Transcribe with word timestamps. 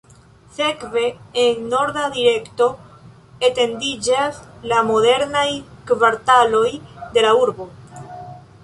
Sekve, 0.59 1.03
en 1.41 1.59
norda 1.73 2.05
direkto, 2.15 2.69
etendiĝas 3.51 4.41
la 4.73 4.81
modernaj 4.91 5.47
kvartaloj 5.93 6.69
de 7.15 7.29
la 7.29 7.37
urbo. 7.47 7.71